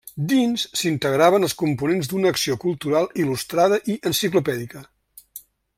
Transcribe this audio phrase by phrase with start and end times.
[0.29, 4.83] Dins, s'integraven els components d'una acció cultural il·lustrada i enciclopèdica.